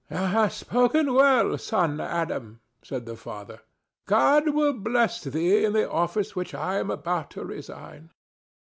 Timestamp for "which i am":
6.35-6.89